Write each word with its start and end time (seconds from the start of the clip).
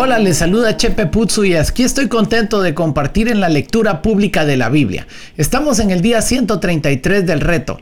Hola, 0.00 0.20
les 0.20 0.38
saluda 0.38 0.76
Chepe 0.76 1.06
Putsu 1.06 1.42
y 1.42 1.56
aquí 1.56 1.82
estoy 1.82 2.06
contento 2.06 2.62
de 2.62 2.72
compartir 2.72 3.28
en 3.28 3.40
la 3.40 3.48
lectura 3.48 4.00
pública 4.00 4.44
de 4.44 4.56
la 4.56 4.68
Biblia. 4.68 5.08
Estamos 5.36 5.80
en 5.80 5.90
el 5.90 6.02
día 6.02 6.22
133 6.22 7.26
del 7.26 7.40
reto. 7.40 7.80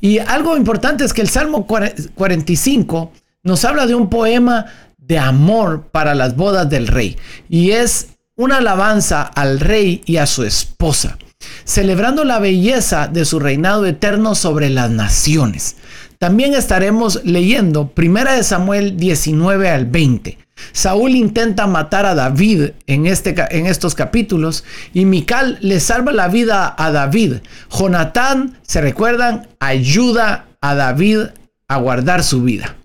Y 0.00 0.18
algo 0.18 0.56
importante 0.56 1.04
es 1.04 1.12
que 1.12 1.20
el 1.20 1.28
Salmo 1.28 1.68
45 1.68 3.12
nos 3.44 3.64
habla 3.64 3.86
de 3.86 3.94
un 3.94 4.10
poema 4.10 4.66
de 4.98 5.20
amor 5.20 5.86
para 5.92 6.16
las 6.16 6.34
bodas 6.34 6.68
del 6.68 6.88
rey. 6.88 7.16
Y 7.48 7.70
es 7.70 8.08
una 8.34 8.56
alabanza 8.56 9.22
al 9.22 9.60
rey 9.60 10.02
y 10.04 10.16
a 10.16 10.26
su 10.26 10.42
esposa, 10.42 11.16
celebrando 11.62 12.24
la 12.24 12.40
belleza 12.40 13.06
de 13.06 13.24
su 13.24 13.38
reinado 13.38 13.86
eterno 13.86 14.34
sobre 14.34 14.68
las 14.68 14.90
naciones. 14.90 15.76
También 16.22 16.54
estaremos 16.54 17.20
leyendo 17.24 17.92
1 17.96 18.44
Samuel 18.44 18.96
19 18.96 19.68
al 19.68 19.86
20. 19.86 20.38
Saúl 20.70 21.16
intenta 21.16 21.66
matar 21.66 22.06
a 22.06 22.14
David 22.14 22.74
en, 22.86 23.08
este, 23.08 23.34
en 23.50 23.66
estos 23.66 23.96
capítulos 23.96 24.62
y 24.94 25.04
Mical 25.04 25.58
le 25.62 25.80
salva 25.80 26.12
la 26.12 26.28
vida 26.28 26.76
a 26.78 26.92
David. 26.92 27.38
Jonatán, 27.76 28.56
se 28.62 28.80
recuerdan, 28.80 29.48
ayuda 29.58 30.46
a 30.60 30.76
David 30.76 31.22
a 31.66 31.78
guardar 31.78 32.22
su 32.22 32.44
vida. 32.44 32.76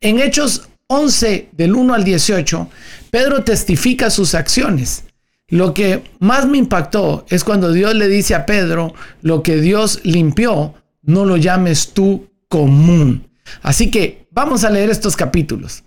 En 0.00 0.18
Hechos 0.18 0.70
11 0.86 1.50
del 1.52 1.74
1 1.74 1.92
al 1.92 2.04
18, 2.04 2.70
Pedro 3.10 3.44
testifica 3.44 4.08
sus 4.08 4.34
acciones. 4.34 5.04
Lo 5.46 5.74
que 5.74 6.04
más 6.20 6.46
me 6.46 6.56
impactó 6.56 7.26
es 7.28 7.44
cuando 7.44 7.70
Dios 7.70 7.94
le 7.94 8.08
dice 8.08 8.34
a 8.34 8.46
Pedro, 8.46 8.94
lo 9.20 9.42
que 9.42 9.60
Dios 9.60 10.00
limpió, 10.04 10.72
no 11.02 11.26
lo 11.26 11.36
llames 11.36 11.92
tú 11.92 12.31
común. 12.52 13.30
Así 13.62 13.90
que 13.90 14.28
vamos 14.30 14.62
a 14.62 14.68
leer 14.68 14.90
estos 14.90 15.16
capítulos. 15.16 15.84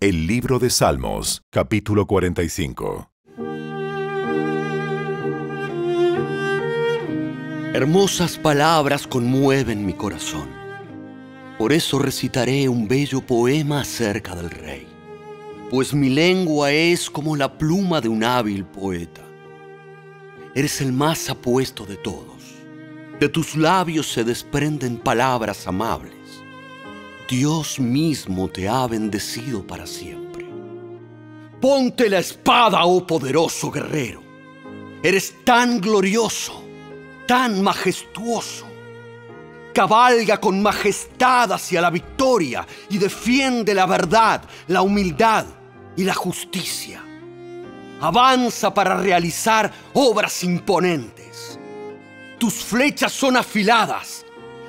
El 0.00 0.26
libro 0.26 0.58
de 0.58 0.70
Salmos, 0.70 1.42
capítulo 1.50 2.06
45. 2.06 3.10
Hermosas 7.74 8.38
palabras 8.38 9.06
conmueven 9.06 9.84
mi 9.84 9.92
corazón. 9.92 10.48
Por 11.58 11.74
eso 11.74 11.98
recitaré 11.98 12.66
un 12.66 12.88
bello 12.88 13.20
poema 13.20 13.82
acerca 13.82 14.34
del 14.34 14.48
rey, 14.48 14.86
pues 15.70 15.92
mi 15.92 16.08
lengua 16.08 16.72
es 16.72 17.10
como 17.10 17.36
la 17.36 17.58
pluma 17.58 18.00
de 18.00 18.08
un 18.08 18.24
hábil 18.24 18.64
poeta. 18.64 19.20
Eres 20.54 20.80
el 20.80 20.94
más 20.94 21.28
apuesto 21.28 21.84
de 21.84 21.96
todos. 21.96 22.33
De 23.20 23.28
tus 23.28 23.54
labios 23.54 24.10
se 24.10 24.24
desprenden 24.24 24.98
palabras 24.98 25.66
amables. 25.68 26.42
Dios 27.28 27.78
mismo 27.78 28.48
te 28.48 28.68
ha 28.68 28.86
bendecido 28.86 29.64
para 29.64 29.86
siempre. 29.86 30.44
Ponte 31.60 32.10
la 32.10 32.18
espada, 32.18 32.84
oh 32.84 33.06
poderoso 33.06 33.70
guerrero. 33.70 34.20
Eres 35.02 35.32
tan 35.44 35.80
glorioso, 35.80 36.62
tan 37.26 37.62
majestuoso. 37.62 38.66
Cabalga 39.72 40.40
con 40.40 40.60
majestad 40.60 41.52
hacia 41.52 41.80
la 41.80 41.90
victoria 41.90 42.66
y 42.90 42.98
defiende 42.98 43.74
la 43.74 43.86
verdad, 43.86 44.42
la 44.66 44.82
humildad 44.82 45.46
y 45.96 46.04
la 46.04 46.14
justicia. 46.14 47.02
Avanza 48.00 48.74
para 48.74 49.00
realizar 49.00 49.72
obras 49.94 50.42
imponentes. 50.42 51.23
Tus 52.44 52.62
flechas 52.62 53.10
son 53.10 53.38
afiladas 53.38 54.22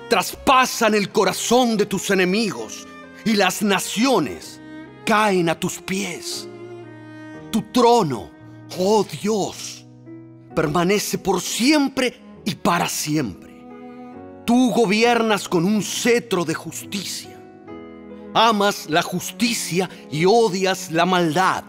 traspasan 0.10 0.96
el 0.96 1.10
corazón 1.10 1.76
de 1.76 1.86
tus 1.86 2.10
enemigos 2.10 2.88
y 3.26 3.34
las 3.34 3.62
naciones 3.62 4.62
caen 5.06 5.50
a 5.50 5.60
tus 5.60 5.80
pies. 5.80 6.48
Tu 7.52 7.62
trono, 7.74 8.32
oh 8.80 9.04
Dios, 9.04 9.86
permanece 10.56 11.18
por 11.18 11.42
siempre 11.42 12.18
y 12.46 12.56
para 12.56 12.88
siempre. 12.88 13.68
Tú 14.46 14.72
gobiernas 14.72 15.50
con 15.50 15.66
un 15.66 15.84
cetro 15.84 16.46
de 16.46 16.54
justicia. 16.54 17.38
Amas 18.34 18.90
la 18.90 19.02
justicia 19.02 19.90
y 20.10 20.24
odias 20.24 20.92
la 20.92 21.06
maldad. 21.06 21.66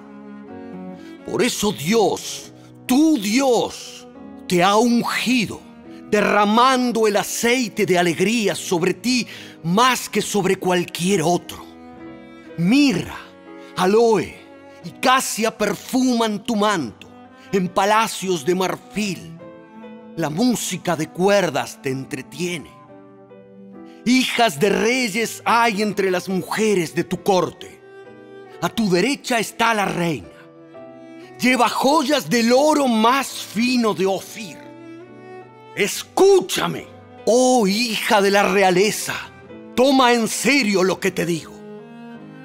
Por 1.29 1.43
eso 1.43 1.73
Dios, 1.73 2.53
tu 2.87 3.19
Dios, 3.19 4.07
te 4.47 4.63
ha 4.63 4.77
ungido 4.77 5.66
derramando 6.11 7.07
el 7.07 7.17
aceite 7.17 7.85
de 7.85 7.99
alegría 7.99 8.55
sobre 8.55 8.95
ti 8.95 9.27
más 9.63 10.09
que 10.09 10.23
sobre 10.23 10.57
cualquier 10.57 11.23
otro. 11.23 11.65
Mirra, 12.59 13.19
aloe 13.77 14.35
y 14.85 14.91
casia 15.01 15.57
perfuman 15.57 16.45
tu 16.45 16.57
manto 16.57 17.09
en 17.53 17.69
palacios 17.69 18.45
de 18.45 18.55
marfil. 18.55 19.33
La 20.17 20.31
música 20.31 20.97
de 20.97 21.09
cuerdas 21.09 21.81
te 21.83 21.91
entretiene. 21.91 22.71
Hijas 24.05 24.61
de 24.61 24.71
reyes 24.71 25.43
hay 25.45 25.83
entre 25.83 26.11
las 26.11 26.29
mujeres 26.29 26.95
de 26.95 27.05
tu 27.05 27.23
corte. 27.23 27.81
A 28.63 28.69
tu 28.69 28.89
derecha 28.89 29.39
está 29.39 29.75
la 29.75 29.85
reina. 29.85 30.29
Lleva 31.41 31.69
joyas 31.69 32.31
del 32.31 32.53
oro 32.53 32.89
más 32.89 33.29
fino 33.29 33.93
de 33.93 34.07
Ofir 34.07 34.66
Escúchame, 35.77 36.87
oh 37.27 37.67
hija 37.67 38.23
de 38.23 38.31
la 38.31 38.43
realeza, 38.51 39.15
toma 39.75 40.15
en 40.15 40.27
serio 40.27 40.83
lo 40.83 40.99
que 41.01 41.11
te 41.11 41.27
digo. 41.27 41.53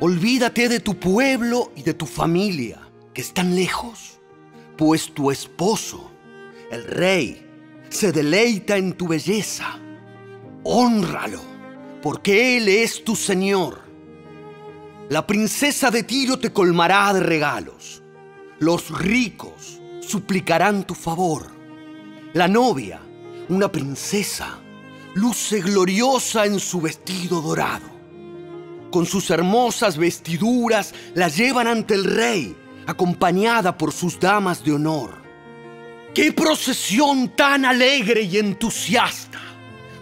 Olvídate 0.02 0.68
de 0.68 0.82
tu 0.82 1.00
pueblo 1.00 1.72
y 1.74 1.84
de 1.84 1.94
tu 1.94 2.06
familia, 2.06 2.82
que 3.14 3.22
están 3.22 3.56
lejos, 3.56 4.20
pues 4.78 5.14
tu 5.14 5.32
esposo, 5.32 6.12
el 6.72 6.84
rey, 6.84 7.48
se 7.88 8.12
deleita 8.12 8.76
en 8.76 8.92
tu 8.98 9.08
belleza. 9.08 9.80
Honralo, 10.66 11.40
porque 12.02 12.58
él 12.58 12.68
es 12.68 13.02
tu 13.06 13.16
señor. 13.16 13.80
La 15.08 15.26
princesa 15.26 15.90
de 15.90 16.04
Tiro 16.04 16.38
te 16.38 16.52
colmará 16.52 17.14
de 17.14 17.22
regalos. 17.22 18.04
Los 18.60 18.90
ricos 19.00 19.80
suplicarán 20.02 20.84
tu 20.84 20.96
favor. 20.96 21.48
La 22.34 22.50
novia 22.50 23.00
una 23.52 23.70
princesa, 23.70 24.60
luce 25.14 25.60
gloriosa 25.60 26.46
en 26.46 26.58
su 26.58 26.80
vestido 26.80 27.42
dorado. 27.42 27.92
Con 28.90 29.06
sus 29.06 29.30
hermosas 29.30 29.98
vestiduras 29.98 30.94
la 31.16 31.28
llevan 31.28 31.68
ante 31.68 31.96
el 31.96 32.06
rey, 32.06 32.56
acompañada 32.88 33.78
por 33.78 33.92
sus 33.92 34.18
damas 34.18 34.64
de 34.64 34.72
honor. 34.72 35.22
¡Qué 36.16 36.32
procesión 36.32 37.36
tan 37.36 37.66
alegre 37.66 38.22
y 38.22 38.38
entusiasta 38.38 39.40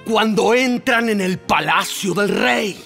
cuando 0.05 0.53
entran 0.53 1.09
en 1.09 1.19
el 1.19 1.39
palacio 1.39 2.13
del 2.13 2.29
rey! 2.29 2.79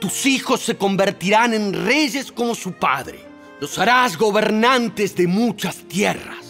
Tus 0.00 0.24
hijos 0.24 0.60
se 0.60 0.76
convertirán 0.76 1.52
en 1.52 1.72
reyes 1.84 2.30
como 2.30 2.54
su 2.54 2.74
padre. 2.74 3.26
Los 3.60 3.76
harás 3.76 4.16
gobernantes 4.16 5.16
de 5.16 5.26
muchas 5.26 5.78
tierras 5.88 6.41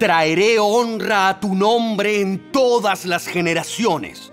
traeré 0.00 0.58
honra 0.58 1.28
a 1.28 1.40
tu 1.40 1.54
nombre 1.54 2.22
en 2.22 2.50
todas 2.50 3.04
las 3.04 3.26
generaciones. 3.28 4.32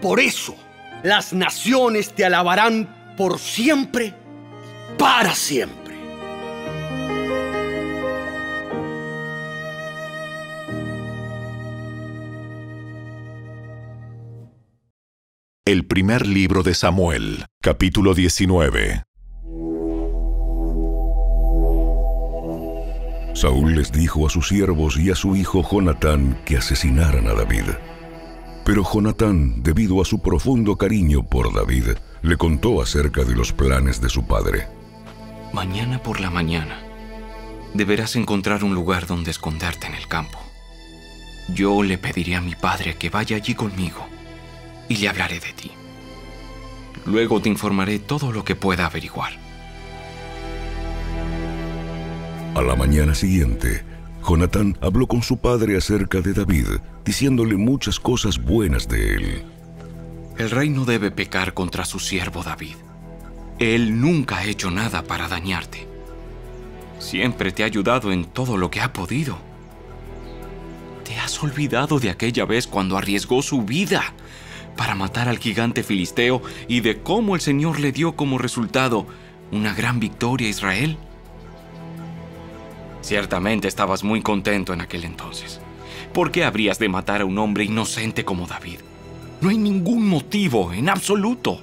Por 0.00 0.20
eso 0.20 0.54
las 1.02 1.32
naciones 1.32 2.14
te 2.14 2.24
alabarán 2.24 3.14
por 3.16 3.40
siempre, 3.40 4.14
para 4.96 5.34
siempre. 5.34 5.96
El 15.64 15.84
primer 15.86 16.28
libro 16.28 16.62
de 16.62 16.74
Samuel, 16.74 17.44
capítulo 17.60 18.14
19. 18.14 19.02
Saúl 23.38 23.76
les 23.76 23.92
dijo 23.92 24.26
a 24.26 24.30
sus 24.30 24.48
siervos 24.48 24.98
y 24.98 25.12
a 25.12 25.14
su 25.14 25.36
hijo 25.36 25.62
Jonatán 25.62 26.36
que 26.44 26.56
asesinaran 26.56 27.28
a 27.28 27.34
David. 27.34 27.70
Pero 28.64 28.82
Jonatán, 28.82 29.62
debido 29.62 30.02
a 30.02 30.04
su 30.04 30.20
profundo 30.20 30.74
cariño 30.74 31.22
por 31.22 31.54
David, 31.54 31.98
le 32.22 32.36
contó 32.36 32.82
acerca 32.82 33.22
de 33.22 33.36
los 33.36 33.52
planes 33.52 34.00
de 34.00 34.08
su 34.08 34.26
padre. 34.26 34.66
Mañana 35.52 36.02
por 36.02 36.18
la 36.18 36.30
mañana 36.30 36.80
deberás 37.74 38.16
encontrar 38.16 38.64
un 38.64 38.74
lugar 38.74 39.06
donde 39.06 39.30
esconderte 39.30 39.86
en 39.86 39.94
el 39.94 40.08
campo. 40.08 40.40
Yo 41.54 41.84
le 41.84 41.96
pediré 41.96 42.34
a 42.34 42.40
mi 42.40 42.56
padre 42.56 42.96
que 42.96 43.08
vaya 43.08 43.36
allí 43.36 43.54
conmigo 43.54 44.04
y 44.88 44.96
le 44.96 45.08
hablaré 45.08 45.38
de 45.38 45.52
ti. 45.52 45.70
Luego 47.06 47.40
te 47.40 47.50
informaré 47.50 48.00
todo 48.00 48.32
lo 48.32 48.44
que 48.44 48.56
pueda 48.56 48.86
averiguar. 48.86 49.47
A 52.54 52.62
la 52.62 52.74
mañana 52.74 53.14
siguiente, 53.14 53.84
Jonatán 54.26 54.76
habló 54.80 55.06
con 55.06 55.22
su 55.22 55.38
padre 55.38 55.76
acerca 55.76 56.20
de 56.20 56.32
David, 56.32 56.66
diciéndole 57.04 57.56
muchas 57.56 58.00
cosas 58.00 58.38
buenas 58.38 58.88
de 58.88 59.14
él. 59.14 59.42
El 60.38 60.50
rey 60.50 60.68
no 60.68 60.84
debe 60.84 61.10
pecar 61.10 61.54
contra 61.54 61.84
su 61.84 61.98
siervo 61.98 62.42
David. 62.42 62.76
Él 63.58 64.00
nunca 64.00 64.38
ha 64.38 64.44
hecho 64.44 64.70
nada 64.70 65.02
para 65.02 65.28
dañarte. 65.28 65.86
Siempre 66.98 67.52
te 67.52 67.62
ha 67.62 67.66
ayudado 67.66 68.12
en 68.12 68.24
todo 68.24 68.56
lo 68.56 68.70
que 68.70 68.80
ha 68.80 68.92
podido. 68.92 69.38
¿Te 71.04 71.16
has 71.16 71.42
olvidado 71.42 72.00
de 72.00 72.10
aquella 72.10 72.44
vez 72.44 72.66
cuando 72.66 72.96
arriesgó 72.96 73.42
su 73.42 73.62
vida 73.62 74.02
para 74.76 74.94
matar 74.94 75.28
al 75.28 75.38
gigante 75.38 75.82
filisteo 75.82 76.42
y 76.68 76.80
de 76.80 77.00
cómo 77.02 77.34
el 77.34 77.40
Señor 77.40 77.80
le 77.80 77.92
dio 77.92 78.16
como 78.16 78.38
resultado 78.38 79.06
una 79.50 79.74
gran 79.74 80.00
victoria 80.00 80.46
a 80.46 80.50
Israel? 80.50 80.98
Ciertamente 83.00 83.68
estabas 83.68 84.04
muy 84.04 84.22
contento 84.22 84.72
en 84.72 84.80
aquel 84.80 85.04
entonces. 85.04 85.60
¿Por 86.12 86.30
qué 86.30 86.44
habrías 86.44 86.78
de 86.78 86.88
matar 86.88 87.20
a 87.20 87.24
un 87.24 87.38
hombre 87.38 87.64
inocente 87.64 88.24
como 88.24 88.46
David? 88.46 88.80
No 89.40 89.50
hay 89.50 89.58
ningún 89.58 90.08
motivo 90.08 90.72
en 90.72 90.88
absoluto. 90.88 91.60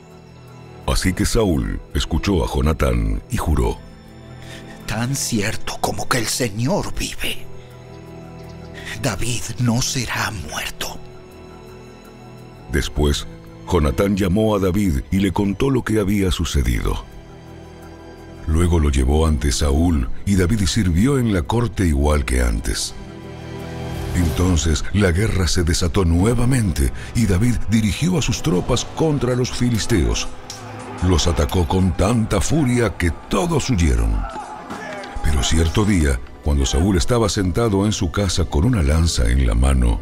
Así 0.87 1.13
que 1.13 1.25
Saúl 1.25 1.79
escuchó 1.93 2.43
a 2.43 2.47
Jonatán 2.53 3.21
y 3.29 3.37
juró. 3.37 3.77
Tan 4.85 5.15
cierto 5.15 5.77
como 5.81 6.07
que 6.07 6.19
el 6.19 6.27
Señor 6.27 6.93
vive. 6.93 7.45
David 9.01 9.41
no 9.59 9.81
será 9.81 10.31
muerto. 10.31 10.97
Después, 12.71 13.27
Jonatán 13.71 14.15
llamó 14.15 14.55
a 14.55 14.59
David 14.59 15.01
y 15.11 15.19
le 15.19 15.31
contó 15.31 15.69
lo 15.69 15.83
que 15.83 15.99
había 15.99 16.31
sucedido. 16.31 17.03
Luego 18.47 18.79
lo 18.79 18.89
llevó 18.89 19.25
ante 19.25 19.51
Saúl 19.51 20.09
y 20.25 20.35
David 20.35 20.65
sirvió 20.67 21.17
en 21.17 21.33
la 21.33 21.41
corte 21.41 21.85
igual 21.85 22.25
que 22.25 22.41
antes. 22.41 22.93
Entonces 24.15 24.85
la 24.93 25.11
guerra 25.11 25.47
se 25.47 25.63
desató 25.63 26.05
nuevamente 26.05 26.91
y 27.15 27.25
David 27.25 27.55
dirigió 27.69 28.17
a 28.17 28.21
sus 28.21 28.41
tropas 28.41 28.85
contra 28.95 29.35
los 29.35 29.51
filisteos. 29.51 30.27
Los 31.07 31.27
atacó 31.27 31.67
con 31.67 31.97
tanta 31.97 32.39
furia 32.39 32.97
que 32.97 33.11
todos 33.29 33.69
huyeron. 33.69 34.15
Pero 35.23 35.43
cierto 35.43 35.83
día, 35.83 36.19
cuando 36.43 36.65
Saúl 36.65 36.97
estaba 36.97 37.27
sentado 37.27 37.85
en 37.85 37.91
su 37.91 38.11
casa 38.11 38.45
con 38.45 38.63
una 38.65 38.83
lanza 38.83 39.29
en 39.29 39.45
la 39.45 39.55
mano, 39.55 39.99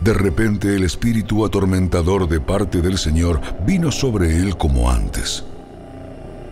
de 0.00 0.14
repente 0.14 0.76
el 0.76 0.84
espíritu 0.84 1.44
atormentador 1.44 2.28
de 2.28 2.40
parte 2.40 2.80
del 2.80 2.98
Señor 2.98 3.40
vino 3.66 3.90
sobre 3.90 4.36
él 4.36 4.56
como 4.56 4.90
antes. 4.90 5.44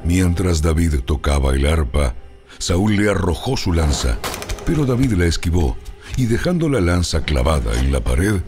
Mientras 0.04 0.62
David 0.62 1.00
tocaba 1.04 1.54
el 1.54 1.66
arpa, 1.66 2.14
Saúl 2.58 2.96
le 2.96 3.10
arrojó 3.10 3.56
su 3.56 3.72
lanza, 3.72 4.18
pero 4.64 4.86
David 4.86 5.12
la 5.12 5.26
esquivó 5.26 5.76
y 6.16 6.26
dejando 6.26 6.68
la 6.68 6.80
lanza 6.80 7.24
clavada 7.24 7.78
en 7.78 7.92
la 7.92 8.00
pared, 8.00 8.40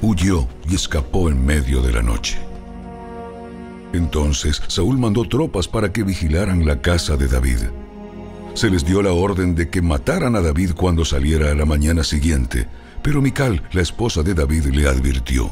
huyó 0.00 0.48
y 0.68 0.74
escapó 0.74 1.28
en 1.28 1.44
medio 1.44 1.82
de 1.82 1.92
la 1.92 2.02
noche. 2.02 2.38
Entonces 3.92 4.62
Saúl 4.66 4.98
mandó 4.98 5.28
tropas 5.28 5.68
para 5.68 5.92
que 5.92 6.02
vigilaran 6.02 6.66
la 6.66 6.80
casa 6.80 7.16
de 7.16 7.28
David. 7.28 7.58
Se 8.54 8.70
les 8.70 8.84
dio 8.84 9.02
la 9.02 9.12
orden 9.12 9.54
de 9.54 9.68
que 9.68 9.82
mataran 9.82 10.36
a 10.36 10.40
David 10.40 10.72
cuando 10.76 11.04
saliera 11.04 11.50
a 11.50 11.54
la 11.54 11.64
mañana 11.64 12.04
siguiente, 12.04 12.68
pero 13.02 13.20
Mical, 13.20 13.62
la 13.72 13.82
esposa 13.82 14.22
de 14.22 14.34
David, 14.34 14.66
le 14.66 14.88
advirtió. 14.88 15.50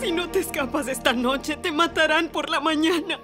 Si 0.00 0.10
no 0.10 0.28
te 0.30 0.38
escapas 0.38 0.88
esta 0.88 1.12
noche, 1.12 1.56
te 1.56 1.70
matarán 1.70 2.28
por 2.28 2.48
la 2.48 2.60
mañana. 2.60 3.18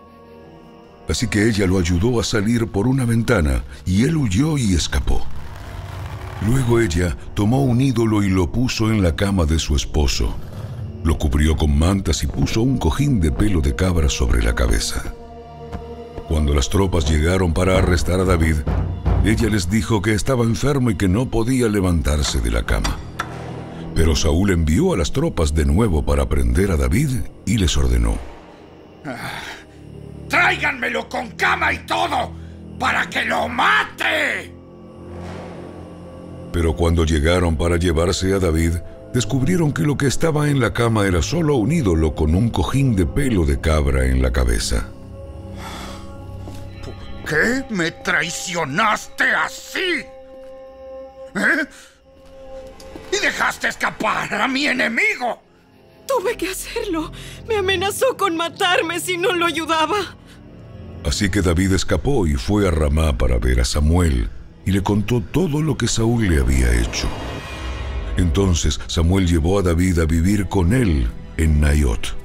Así 1.09 1.29
que 1.29 1.49
ella 1.49 1.67
lo 1.67 1.79
ayudó 1.79 2.21
a 2.21 2.25
salir 2.25 2.67
por 2.67 2.87
una 2.87 3.05
ventana 3.05 3.63
y 3.85 4.05
él 4.05 4.17
huyó 4.17 4.59
y 4.59 4.75
escapó. 4.75 5.25
Luego 6.47 6.81
ella 6.81 7.17
tomó 7.35 7.65
un 7.65 7.81
ídolo 7.81 8.23
y 8.23 8.29
lo 8.29 8.51
puso 8.51 8.91
en 8.91 9.03
la 9.03 9.17
cama 9.17 9.47
de 9.47 9.59
su 9.59 9.75
esposo. 9.77 10.35
Lo 11.05 11.17
cubrió 11.19 11.57
con 11.57 11.79
mantas 11.79 12.23
y 12.25 12.27
puso 12.27 12.63
un 12.63 12.79
cojín 12.79 13.21
de 13.21 13.31
pelo 13.31 13.61
de 13.61 13.75
cabra 13.75 14.09
sobre 14.09 14.43
la 14.43 14.55
cabeza. 14.55 15.15
Cuando 16.29 16.53
las 16.53 16.69
tropas 16.69 17.09
llegaron 17.09 17.55
para 17.55 17.79
arrestar 17.79 18.19
a 18.19 18.25
David, 18.25 18.57
ella 19.25 19.49
les 19.49 19.71
dijo 19.71 20.03
que 20.03 20.13
estaba 20.13 20.45
enfermo 20.45 20.91
y 20.91 20.97
que 20.97 21.09
no 21.09 21.31
podía 21.31 21.69
levantarse 21.69 22.41
de 22.41 22.51
la 22.51 22.65
cama. 22.65 22.97
Pero 23.95 24.15
Saúl 24.15 24.51
envió 24.51 24.93
a 24.93 24.97
las 24.97 25.13
tropas 25.13 25.55
de 25.55 25.65
nuevo 25.65 26.05
para 26.05 26.29
prender 26.29 26.71
a 26.71 26.77
David 26.77 27.21
y 27.47 27.59
les 27.59 27.77
ordenó. 27.77 28.19
¡Tráiganmelo 30.29 31.09
con 31.09 31.31
cama 31.33 31.73
y 31.73 31.79
todo! 31.87 32.33
¡Para 32.79 33.09
que 33.09 33.25
lo 33.25 33.49
mate! 33.49 34.53
Pero 36.53 36.75
cuando 36.75 37.05
llegaron 37.05 37.57
para 37.57 37.77
llevarse 37.77 38.33
a 38.33 38.39
David, 38.39 38.77
descubrieron 39.13 39.73
que 39.73 39.83
lo 39.83 39.97
que 39.97 40.07
estaba 40.07 40.49
en 40.49 40.61
la 40.61 40.73
cama 40.73 41.07
era 41.07 41.23
solo 41.23 41.57
un 41.57 41.73
ídolo 41.73 42.15
con 42.15 42.35
un 42.35 42.51
cojín 42.51 42.97
de 42.97 43.07
pelo 43.07 43.45
de 43.45 43.61
cabra 43.61 44.07
en 44.07 44.23
la 44.23 44.33
cabeza. 44.33 44.89
¿Por 46.85 46.95
qué 47.29 47.65
me 47.71 47.91
traicionaste 47.91 49.25
así? 49.25 50.05
¿Eh? 51.35 51.67
Y 53.13 53.25
dejaste 53.25 53.69
escapar 53.69 54.35
a 54.35 54.49
mi 54.49 54.67
enemigo. 54.67 55.46
Tuve 56.07 56.37
que 56.37 56.49
hacerlo. 56.49 57.13
Me 57.49 57.57
amenazó 57.57 58.17
con 58.17 58.37
matarme 58.37 59.01
si 59.01 59.17
no 59.17 59.33
lo 59.33 59.47
ayudaba. 59.47 60.17
Así 61.05 61.31
que 61.31 61.43
David 61.43 61.73
escapó 61.73 62.27
y 62.27 62.35
fue 62.35 62.67
a 62.67 62.71
Ramá 62.71 63.17
para 63.17 63.39
ver 63.39 63.61
a 63.61 63.65
Samuel 63.65 64.29
y 64.65 64.73
le 64.73 64.83
contó 64.83 65.21
todo 65.21 65.63
lo 65.63 65.77
que 65.77 65.87
Saúl 65.87 66.29
le 66.29 66.41
había 66.41 66.75
hecho. 66.81 67.07
Entonces 68.17 68.81
Samuel 68.89 69.27
llevó 69.27 69.59
a 69.61 69.63
David 69.63 70.01
a 70.01 70.07
vivir 70.07 70.49
con 70.49 70.73
él 70.73 71.07
en 71.37 71.61
Nayot. 71.61 72.17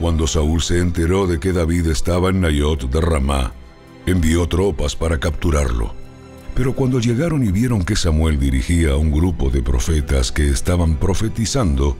Cuando 0.00 0.26
Saúl 0.26 0.62
se 0.62 0.78
enteró 0.78 1.26
de 1.26 1.38
que 1.40 1.52
David 1.52 1.88
estaba 1.88 2.30
en 2.30 2.40
Nayot 2.40 2.88
de 2.90 3.00
Ramá, 3.00 3.52
envió 4.06 4.46
tropas 4.48 4.96
para 4.96 5.18
capturarlo. 5.18 5.92
Pero 6.54 6.74
cuando 6.74 7.00
llegaron 7.00 7.44
y 7.44 7.52
vieron 7.52 7.84
que 7.84 7.96
Samuel 7.96 8.38
dirigía 8.40 8.92
a 8.92 8.96
un 8.96 9.12
grupo 9.12 9.50
de 9.50 9.62
profetas 9.62 10.32
que 10.32 10.48
estaban 10.48 10.96
profetizando, 10.96 11.96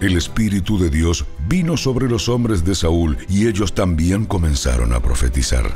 el 0.00 0.16
Espíritu 0.16 0.78
de 0.78 0.90
Dios 0.90 1.24
vino 1.48 1.76
sobre 1.76 2.08
los 2.08 2.28
hombres 2.28 2.64
de 2.64 2.74
Saúl 2.74 3.16
y 3.28 3.46
ellos 3.46 3.74
también 3.74 4.26
comenzaron 4.26 4.92
a 4.92 5.00
profetizar. 5.00 5.70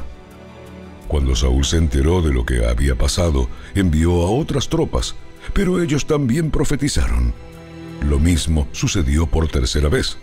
Cuando 1.09 1.35
Saúl 1.35 1.65
se 1.65 1.79
enteró 1.79 2.21
de 2.21 2.33
lo 2.33 2.45
que 2.45 2.67
había 2.67 2.97
pasado, 2.97 3.49
envió 3.75 4.13
a 4.23 4.31
otras 4.31 4.69
tropas, 4.69 5.15
pero 5.55 5.83
ellos 5.83 6.07
también 6.07 6.51
profetizaron. 6.51 7.33
Lo 8.03 8.19
mismo 8.19 8.69
sucedió 8.73 9.27
por 9.27 9.49
tercera 9.49 9.89
vez. 9.89 10.19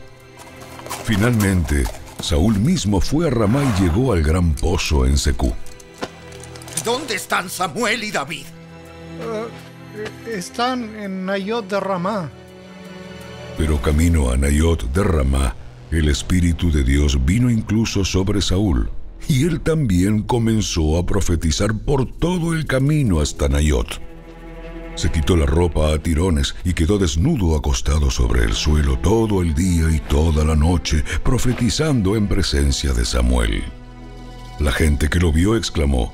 Finalmente, 1.04 1.84
Saúl 2.22 2.60
mismo 2.60 3.02
fue 3.02 3.28
a 3.28 3.30
Ramá 3.32 3.64
y 3.64 3.84
llegó 3.84 4.14
al 4.14 4.22
gran 4.22 4.54
pozo 4.54 5.06
en 5.06 5.18
Secú. 5.18 5.54
¿Dónde 6.86 7.16
están 7.16 7.50
Samuel 7.50 8.04
y 8.04 8.12
David? 8.12 8.46
Uh, 9.20 10.30
están 10.30 10.96
en 10.96 11.26
Nayot 11.26 11.68
de 11.68 11.80
Ramá. 11.80 12.32
Pero 13.58 13.82
camino 13.82 14.30
a 14.30 14.38
Nayot 14.38 14.92
de 14.94 15.04
Ramá, 15.04 15.56
el 15.92 16.10
Espíritu 16.10 16.72
de 16.72 16.84
Dios 16.84 17.26
vino 17.26 17.50
incluso 17.50 18.06
sobre 18.06 18.42
Saúl, 18.42 18.90
y 19.28 19.46
él 19.46 19.62
también 19.62 20.22
comenzó 20.22 20.98
a 20.98 21.06
profetizar 21.06 21.74
por 21.74 22.06
todo 22.06 22.54
el 22.54 22.66
camino 22.66 23.20
hasta 23.20 23.50
Nayot. 23.50 24.00
Se 24.96 25.12
quitó 25.12 25.36
la 25.36 25.46
ropa 25.46 25.94
a 25.94 26.00
tirones 26.00 26.56
y 26.64 26.74
quedó 26.74 26.98
desnudo 26.98 27.56
acostado 27.56 28.10
sobre 28.10 28.44
el 28.44 28.54
suelo 28.54 28.98
todo 28.98 29.42
el 29.42 29.54
día 29.54 29.90
y 29.92 30.00
toda 30.00 30.44
la 30.44 30.56
noche, 30.56 31.04
profetizando 31.24 32.16
en 32.16 32.28
presencia 32.28 32.94
de 32.94 33.06
Samuel. 33.06 33.64
La 34.60 34.72
gente 34.72 35.08
que 35.08 35.20
lo 35.20 35.32
vio 35.32 35.56
exclamó, 35.56 36.14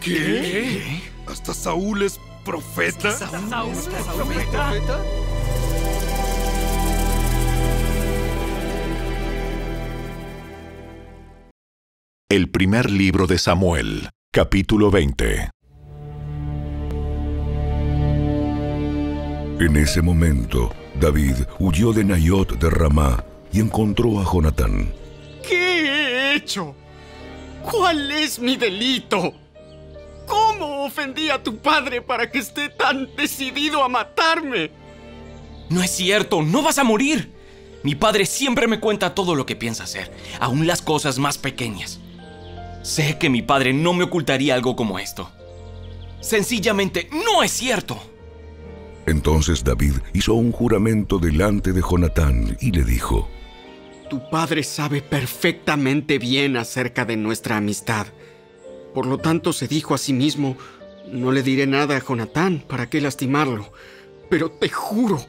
¿Qué? 0.00 1.00
¿Hasta 1.26 1.54
Saúl 1.54 2.02
es 2.02 2.18
profeta? 2.44 3.12
¿Saúl 3.12 3.72
es 3.72 4.04
profeta? 4.04 4.72
El 12.30 12.50
primer 12.50 12.90
libro 12.90 13.26
de 13.26 13.38
Samuel, 13.38 14.10
capítulo 14.30 14.90
20. 14.90 15.48
En 19.60 19.76
ese 19.78 20.02
momento, 20.02 20.70
David 21.00 21.36
huyó 21.58 21.94
de 21.94 22.04
Nayot 22.04 22.58
de 22.58 22.68
Ramá 22.68 23.24
y 23.50 23.60
encontró 23.60 24.20
a 24.20 24.30
Jonatán. 24.30 24.92
¿Qué 25.42 25.86
he 25.86 26.34
hecho? 26.34 26.74
¿Cuál 27.62 28.12
es 28.12 28.38
mi 28.38 28.56
delito? 28.56 29.32
¿Cómo 30.26 30.84
ofendí 30.84 31.30
a 31.30 31.42
tu 31.42 31.56
padre 31.56 32.02
para 32.02 32.30
que 32.30 32.40
esté 32.40 32.68
tan 32.68 33.08
decidido 33.16 33.82
a 33.82 33.88
matarme? 33.88 34.70
No 35.70 35.82
es 35.82 35.92
cierto, 35.92 36.42
no 36.42 36.60
vas 36.60 36.76
a 36.76 36.84
morir. 36.84 37.32
Mi 37.82 37.94
padre 37.94 38.26
siempre 38.26 38.66
me 38.66 38.80
cuenta 38.80 39.14
todo 39.14 39.34
lo 39.34 39.46
que 39.46 39.56
piensa 39.56 39.84
hacer, 39.84 40.12
aun 40.38 40.66
las 40.66 40.82
cosas 40.82 41.18
más 41.18 41.38
pequeñas. 41.38 42.00
Sé 42.82 43.18
que 43.18 43.28
mi 43.28 43.42
padre 43.42 43.72
no 43.72 43.92
me 43.92 44.04
ocultaría 44.04 44.54
algo 44.54 44.76
como 44.76 44.98
esto. 44.98 45.30
Sencillamente, 46.20 47.08
no 47.12 47.42
es 47.42 47.52
cierto. 47.52 48.00
Entonces 49.06 49.64
David 49.64 49.94
hizo 50.12 50.34
un 50.34 50.52
juramento 50.52 51.18
delante 51.18 51.72
de 51.72 51.80
Jonatán 51.80 52.56
y 52.60 52.72
le 52.72 52.84
dijo, 52.84 53.28
Tu 54.10 54.28
padre 54.28 54.62
sabe 54.62 55.00
perfectamente 55.00 56.18
bien 56.18 56.56
acerca 56.56 57.04
de 57.04 57.16
nuestra 57.16 57.56
amistad. 57.56 58.06
Por 58.94 59.06
lo 59.06 59.18
tanto, 59.18 59.52
se 59.52 59.68
dijo 59.68 59.94
a 59.94 59.98
sí 59.98 60.12
mismo, 60.12 60.56
no 61.10 61.32
le 61.32 61.42
diré 61.42 61.66
nada 61.66 61.96
a 61.96 62.04
Jonatán, 62.04 62.62
¿para 62.66 62.90
qué 62.90 63.00
lastimarlo? 63.00 63.72
Pero 64.28 64.50
te 64.50 64.68
juro 64.68 65.24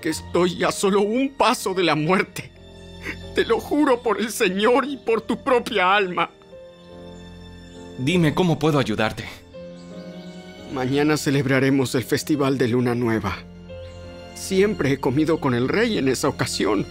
que 0.00 0.10
estoy 0.10 0.62
a 0.62 0.70
solo 0.70 1.00
un 1.00 1.34
paso 1.36 1.74
de 1.74 1.82
la 1.82 1.94
muerte. 1.94 2.52
Te 3.34 3.44
lo 3.44 3.58
juro 3.58 4.02
por 4.02 4.20
el 4.20 4.30
Señor 4.30 4.84
y 4.84 4.96
por 4.96 5.22
tu 5.22 5.42
propia 5.42 5.94
alma. 5.94 6.30
Dime 7.98 8.34
cómo 8.34 8.58
puedo 8.58 8.78
ayudarte. 8.78 9.24
Mañana 10.72 11.16
celebraremos 11.16 11.94
el 11.94 12.04
Festival 12.04 12.56
de 12.56 12.68
Luna 12.68 12.94
Nueva. 12.94 13.36
Siempre 14.34 14.92
he 14.92 14.98
comido 14.98 15.38
con 15.38 15.54
el 15.54 15.68
rey 15.68 15.98
en 15.98 16.08
esa 16.08 16.28
ocasión. 16.28 16.86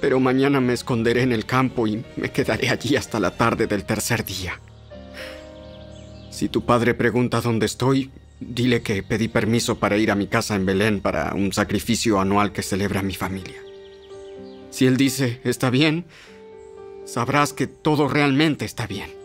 Pero 0.00 0.18
mañana 0.18 0.60
me 0.60 0.72
esconderé 0.72 1.22
en 1.22 1.32
el 1.32 1.44
campo 1.44 1.86
y 1.86 2.02
me 2.16 2.32
quedaré 2.32 2.70
allí 2.70 2.96
hasta 2.96 3.20
la 3.20 3.32
tarde 3.32 3.66
del 3.66 3.84
tercer 3.84 4.24
día. 4.24 4.58
Si 6.30 6.48
tu 6.48 6.64
padre 6.64 6.94
pregunta 6.94 7.40
dónde 7.40 7.66
estoy, 7.66 8.10
dile 8.40 8.82
que 8.82 9.02
pedí 9.02 9.28
permiso 9.28 9.78
para 9.78 9.98
ir 9.98 10.10
a 10.10 10.16
mi 10.16 10.26
casa 10.26 10.56
en 10.56 10.66
Belén 10.66 11.00
para 11.00 11.34
un 11.34 11.52
sacrificio 11.52 12.18
anual 12.18 12.52
que 12.52 12.62
celebra 12.62 13.02
mi 13.02 13.14
familia. 13.14 13.60
Si 14.70 14.86
él 14.86 14.96
dice, 14.96 15.40
está 15.44 15.68
bien, 15.68 16.06
sabrás 17.04 17.52
que 17.52 17.66
todo 17.66 18.08
realmente 18.08 18.64
está 18.64 18.86
bien. 18.86 19.21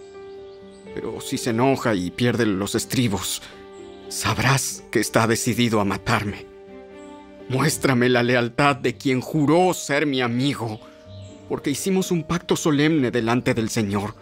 Pero 0.93 1.21
si 1.21 1.37
se 1.37 1.51
enoja 1.51 1.95
y 1.95 2.11
pierde 2.11 2.45
los 2.45 2.75
estribos, 2.75 3.41
sabrás 4.09 4.83
que 4.91 4.99
está 4.99 5.27
decidido 5.27 5.79
a 5.79 5.85
matarme. 5.85 6.45
Muéstrame 7.49 8.09
la 8.09 8.23
lealtad 8.23 8.75
de 8.75 8.97
quien 8.97 9.21
juró 9.21 9.73
ser 9.73 10.05
mi 10.05 10.21
amigo, 10.21 10.81
porque 11.47 11.69
hicimos 11.69 12.11
un 12.11 12.23
pacto 12.23 12.55
solemne 12.55 13.09
delante 13.09 13.53
del 13.53 13.69
Señor. 13.69 14.15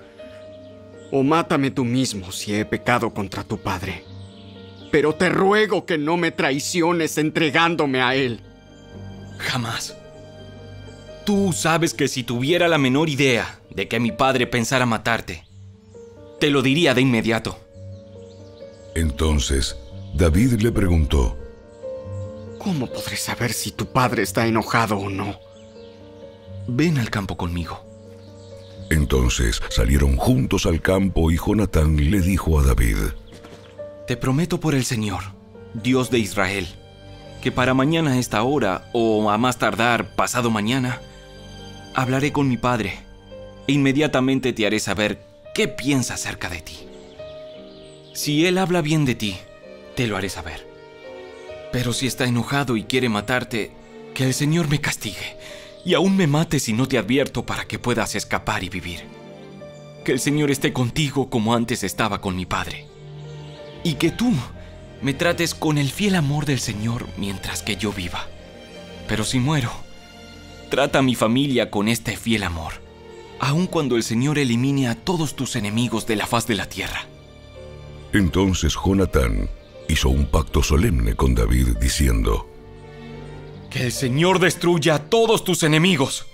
O 1.11 1.23
mátame 1.23 1.71
tú 1.71 1.85
mismo 1.85 2.31
si 2.31 2.53
he 2.53 2.65
pecado 2.65 3.13
contra 3.13 3.43
tu 3.43 3.57
padre. 3.57 4.03
Pero 4.91 5.15
te 5.15 5.29
ruego 5.29 5.85
que 5.85 5.97
no 5.97 6.17
me 6.17 6.31
traiciones 6.31 7.17
entregándome 7.17 8.01
a 8.01 8.15
él. 8.15 8.41
Jamás. 9.39 9.95
Tú 11.25 11.51
sabes 11.53 11.95
que 11.95 12.07
si 12.07 12.23
tuviera 12.23 12.67
la 12.67 12.77
menor 12.77 13.09
idea 13.09 13.59
de 13.71 13.87
que 13.87 13.99
mi 13.99 14.11
padre 14.11 14.45
pensara 14.45 14.85
matarte, 14.85 15.44
te 16.39 16.49
lo 16.49 16.61
diría 16.61 16.93
de 16.93 17.01
inmediato. 17.01 17.57
Entonces, 18.93 19.77
David 20.13 20.61
le 20.61 20.71
preguntó, 20.71 21.37
¿Cómo 22.59 22.87
podré 22.87 23.17
saber 23.17 23.53
si 23.53 23.71
tu 23.71 23.85
padre 23.85 24.23
está 24.23 24.47
enojado 24.47 24.97
o 24.97 25.09
no? 25.09 25.39
Ven 26.67 26.97
al 26.97 27.09
campo 27.09 27.37
conmigo. 27.37 27.83
Entonces 28.89 29.61
salieron 29.69 30.15
juntos 30.15 30.65
al 30.65 30.81
campo 30.81 31.31
y 31.31 31.37
Jonatán 31.37 31.97
le 31.97 32.21
dijo 32.21 32.59
a 32.59 32.63
David, 32.63 32.97
Te 34.07 34.17
prometo 34.17 34.59
por 34.59 34.75
el 34.75 34.85
Señor, 34.85 35.23
Dios 35.73 36.09
de 36.09 36.19
Israel, 36.19 36.67
que 37.41 37.51
para 37.51 37.73
mañana 37.73 38.13
a 38.13 38.17
esta 38.17 38.41
hora, 38.43 38.89
o 38.93 39.29
a 39.29 39.37
más 39.37 39.57
tardar 39.57 40.15
pasado 40.15 40.49
mañana, 40.49 41.01
hablaré 41.93 42.31
con 42.31 42.47
mi 42.47 42.57
padre 42.57 42.99
e 43.67 43.73
inmediatamente 43.73 44.53
te 44.53 44.65
haré 44.65 44.79
saber 44.79 45.19
qué 45.55 45.69
piensa 45.69 46.15
acerca 46.15 46.49
de 46.49 46.61
ti. 46.61 46.77
Si 48.13 48.45
él 48.45 48.57
habla 48.57 48.81
bien 48.81 49.05
de 49.05 49.15
ti, 49.15 49.37
te 49.95 50.05
lo 50.05 50.17
haré 50.17 50.27
saber. 50.27 50.67
Pero 51.71 51.93
si 51.93 52.07
está 52.07 52.25
enojado 52.25 52.75
y 52.75 52.83
quiere 52.83 53.07
matarte, 53.07 53.71
que 54.13 54.25
el 54.25 54.33
Señor 54.33 54.67
me 54.67 54.81
castigue 54.81 55.37
y 55.85 55.93
aún 55.93 56.17
me 56.17 56.27
mate 56.27 56.59
si 56.59 56.73
no 56.73 56.87
te 56.87 56.97
advierto 56.97 57.45
para 57.45 57.65
que 57.65 57.79
puedas 57.79 58.15
escapar 58.15 58.65
y 58.65 58.69
vivir. 58.69 59.05
Que 60.03 60.11
el 60.11 60.19
Señor 60.19 60.51
esté 60.51 60.73
contigo 60.73 61.29
como 61.29 61.55
antes 61.55 61.83
estaba 61.83 62.19
con 62.19 62.35
mi 62.35 62.45
padre. 62.45 62.85
Y 63.83 63.93
que 63.93 64.11
tú 64.11 64.33
me 65.01 65.13
trates 65.13 65.55
con 65.55 65.77
el 65.77 65.89
fiel 65.89 66.15
amor 66.15 66.45
del 66.45 66.59
Señor 66.59 67.07
mientras 67.17 67.63
que 67.63 67.77
yo 67.77 67.93
viva. 67.93 68.27
Pero 69.07 69.23
si 69.23 69.39
muero, 69.39 69.71
trata 70.69 70.99
a 70.99 71.01
mi 71.01 71.15
familia 71.15 71.71
con 71.71 71.87
este 71.87 72.17
fiel 72.17 72.43
amor, 72.43 72.84
aun 73.39 73.67
cuando 73.67 73.95
el 73.95 74.03
Señor 74.03 74.37
elimine 74.37 74.87
a 74.87 74.95
todos 74.95 75.35
tus 75.35 75.55
enemigos 75.55 76.07
de 76.07 76.15
la 76.15 76.27
faz 76.27 76.47
de 76.47 76.55
la 76.55 76.67
tierra. 76.67 77.05
Entonces 78.13 78.75
Jonatán 78.75 79.49
hizo 79.89 80.09
un 80.09 80.25
pacto 80.25 80.63
solemne 80.63 81.15
con 81.15 81.35
David 81.35 81.77
diciendo, 81.79 82.49
Que 83.69 83.83
el 83.83 83.91
Señor 83.91 84.39
destruya 84.39 84.95
a 84.95 84.99
todos 84.99 85.43
tus 85.43 85.63
enemigos. 85.63 86.25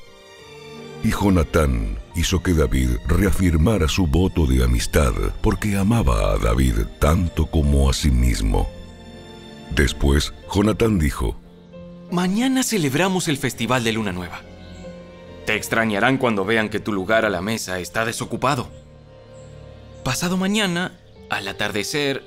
Y 1.03 1.09
Jonatán 1.09 1.97
hizo 2.15 2.43
que 2.43 2.53
David 2.53 2.89
reafirmara 3.07 3.87
su 3.87 4.05
voto 4.05 4.45
de 4.45 4.63
amistad 4.63 5.13
porque 5.41 5.75
amaba 5.75 6.33
a 6.33 6.37
David 6.37 6.75
tanto 6.99 7.47
como 7.47 7.89
a 7.89 7.93
sí 7.93 8.11
mismo. 8.11 8.69
Después, 9.71 10.33
Jonatán 10.53 10.99
dijo, 10.99 11.35
Mañana 12.11 12.61
celebramos 12.61 13.27
el 13.29 13.37
Festival 13.37 13.83
de 13.83 13.93
Luna 13.93 14.11
Nueva. 14.11 14.41
Extrañarán 15.55 16.17
cuando 16.17 16.45
vean 16.45 16.69
que 16.69 16.79
tu 16.79 16.93
lugar 16.93 17.25
a 17.25 17.29
la 17.29 17.41
mesa 17.41 17.79
está 17.79 18.05
desocupado. 18.05 18.69
Pasado 20.03 20.37
mañana, 20.37 20.97
al 21.29 21.47
atardecer, 21.47 22.23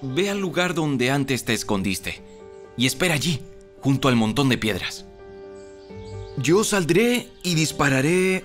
ve 0.00 0.30
al 0.30 0.38
lugar 0.38 0.74
donde 0.74 1.10
antes 1.10 1.44
te 1.44 1.52
escondiste 1.52 2.22
y 2.76 2.86
espera 2.86 3.14
allí, 3.14 3.40
junto 3.80 4.08
al 4.08 4.16
montón 4.16 4.48
de 4.48 4.58
piedras. 4.58 5.04
Yo 6.38 6.64
saldré 6.64 7.28
y 7.42 7.54
dispararé 7.54 8.44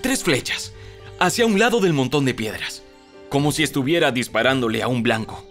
tres 0.00 0.22
flechas 0.22 0.72
hacia 1.18 1.44
un 1.44 1.58
lado 1.58 1.80
del 1.80 1.92
montón 1.92 2.24
de 2.24 2.34
piedras, 2.34 2.82
como 3.28 3.50
si 3.50 3.64
estuviera 3.64 4.12
disparándole 4.12 4.82
a 4.82 4.88
un 4.88 5.02
blanco. 5.02 5.44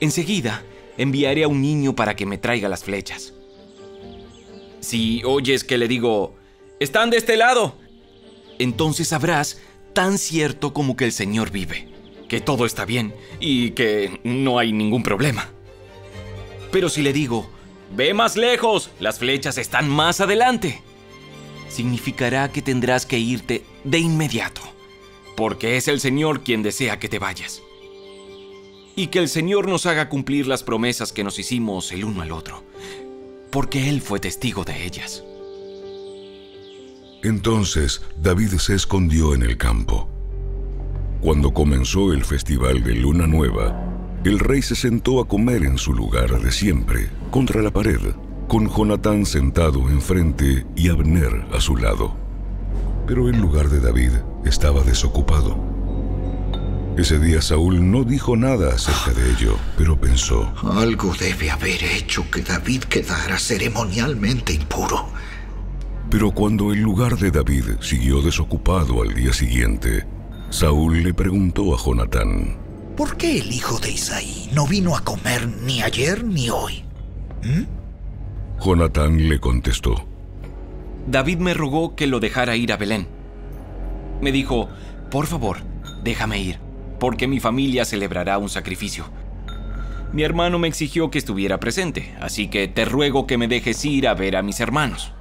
Enseguida, 0.00 0.64
enviaré 0.98 1.44
a 1.44 1.48
un 1.48 1.62
niño 1.62 1.94
para 1.94 2.16
que 2.16 2.26
me 2.26 2.38
traiga 2.38 2.68
las 2.68 2.82
flechas. 2.82 3.34
Si 4.80 5.22
oyes 5.24 5.62
que 5.62 5.78
le 5.78 5.86
digo, 5.86 6.41
están 6.82 7.10
de 7.10 7.16
este 7.16 7.36
lado, 7.36 7.76
entonces 8.58 9.08
sabrás, 9.08 9.60
tan 9.92 10.18
cierto 10.18 10.72
como 10.72 10.96
que 10.96 11.04
el 11.04 11.12
Señor 11.12 11.50
vive, 11.50 11.88
que 12.28 12.40
todo 12.40 12.66
está 12.66 12.84
bien 12.84 13.14
y 13.40 13.70
que 13.70 14.20
no 14.24 14.58
hay 14.58 14.72
ningún 14.72 15.02
problema. 15.02 15.48
Pero 16.70 16.88
si 16.88 17.02
le 17.02 17.12
digo, 17.12 17.50
ve 17.94 18.14
más 18.14 18.36
lejos, 18.36 18.90
las 18.98 19.18
flechas 19.18 19.58
están 19.58 19.88
más 19.88 20.20
adelante, 20.20 20.82
significará 21.68 22.50
que 22.50 22.62
tendrás 22.62 23.06
que 23.06 23.18
irte 23.18 23.64
de 23.84 23.98
inmediato, 23.98 24.62
porque 25.36 25.76
es 25.76 25.88
el 25.88 26.00
Señor 26.00 26.42
quien 26.42 26.62
desea 26.62 26.98
que 26.98 27.08
te 27.08 27.18
vayas. 27.18 27.62
Y 28.94 29.06
que 29.06 29.20
el 29.20 29.28
Señor 29.28 29.68
nos 29.68 29.86
haga 29.86 30.08
cumplir 30.08 30.46
las 30.46 30.62
promesas 30.62 31.12
que 31.12 31.24
nos 31.24 31.38
hicimos 31.38 31.92
el 31.92 32.04
uno 32.04 32.22
al 32.22 32.32
otro, 32.32 32.62
porque 33.50 33.88
Él 33.88 34.00
fue 34.00 34.20
testigo 34.20 34.64
de 34.64 34.84
ellas. 34.84 35.24
Entonces 37.22 38.02
David 38.20 38.54
se 38.58 38.74
escondió 38.74 39.34
en 39.34 39.42
el 39.42 39.56
campo. 39.56 40.08
Cuando 41.20 41.54
comenzó 41.54 42.12
el 42.12 42.24
festival 42.24 42.82
de 42.82 42.96
Luna 42.96 43.28
Nueva, 43.28 43.80
el 44.24 44.40
rey 44.40 44.60
se 44.60 44.74
sentó 44.74 45.20
a 45.20 45.28
comer 45.28 45.62
en 45.62 45.78
su 45.78 45.94
lugar 45.94 46.40
de 46.40 46.50
siempre, 46.50 47.10
contra 47.30 47.62
la 47.62 47.72
pared, 47.72 48.00
con 48.48 48.68
Jonatán 48.68 49.24
sentado 49.24 49.88
enfrente 49.88 50.66
y 50.74 50.88
Abner 50.88 51.46
a 51.52 51.60
su 51.60 51.76
lado. 51.76 52.16
Pero 53.06 53.28
el 53.28 53.40
lugar 53.40 53.68
de 53.68 53.80
David 53.80 54.12
estaba 54.44 54.82
desocupado. 54.82 55.56
Ese 56.96 57.20
día 57.20 57.40
Saúl 57.40 57.88
no 57.90 58.02
dijo 58.02 58.36
nada 58.36 58.74
acerca 58.74 59.18
de 59.18 59.30
ello, 59.30 59.56
pero 59.78 59.98
pensó, 59.98 60.52
Algo 60.74 61.14
debe 61.18 61.50
haber 61.50 61.84
hecho 61.84 62.28
que 62.30 62.42
David 62.42 62.82
quedara 62.84 63.38
ceremonialmente 63.38 64.52
impuro. 64.52 65.08
Pero 66.12 66.30
cuando 66.30 66.74
el 66.74 66.82
lugar 66.82 67.16
de 67.16 67.30
David 67.30 67.64
siguió 67.80 68.20
desocupado 68.20 69.00
al 69.00 69.14
día 69.14 69.32
siguiente, 69.32 70.04
Saúl 70.50 71.02
le 71.02 71.14
preguntó 71.14 71.74
a 71.74 71.78
Jonatán, 71.78 72.58
¿Por 72.98 73.16
qué 73.16 73.38
el 73.38 73.50
hijo 73.50 73.78
de 73.78 73.92
Isaí 73.92 74.50
no 74.52 74.66
vino 74.66 74.94
a 74.94 75.00
comer 75.00 75.48
ni 75.48 75.80
ayer 75.80 76.22
ni 76.22 76.50
hoy? 76.50 76.84
¿Mm? 77.42 78.62
Jonatán 78.62 79.26
le 79.26 79.40
contestó, 79.40 80.06
David 81.06 81.38
me 81.38 81.54
rogó 81.54 81.96
que 81.96 82.06
lo 82.06 82.20
dejara 82.20 82.56
ir 82.56 82.74
a 82.74 82.76
Belén. 82.76 83.08
Me 84.20 84.32
dijo, 84.32 84.68
por 85.10 85.26
favor, 85.26 85.60
déjame 86.04 86.42
ir, 86.42 86.58
porque 87.00 87.26
mi 87.26 87.40
familia 87.40 87.86
celebrará 87.86 88.36
un 88.36 88.50
sacrificio. 88.50 89.06
Mi 90.12 90.24
hermano 90.24 90.58
me 90.58 90.68
exigió 90.68 91.10
que 91.10 91.16
estuviera 91.16 91.58
presente, 91.58 92.14
así 92.20 92.48
que 92.48 92.68
te 92.68 92.84
ruego 92.84 93.26
que 93.26 93.38
me 93.38 93.48
dejes 93.48 93.82
ir 93.86 94.06
a 94.06 94.12
ver 94.12 94.36
a 94.36 94.42
mis 94.42 94.60
hermanos. 94.60 95.14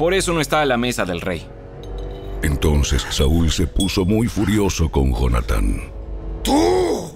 Por 0.00 0.14
eso 0.14 0.32
no 0.32 0.40
está 0.40 0.62
a 0.62 0.64
la 0.64 0.78
mesa 0.78 1.04
del 1.04 1.20
rey. 1.20 1.46
Entonces 2.42 3.06
Saúl 3.10 3.52
se 3.52 3.66
puso 3.66 4.06
muy 4.06 4.28
furioso 4.28 4.90
con 4.90 5.12
Jonatán. 5.14 5.92
¡Tú! 6.42 7.12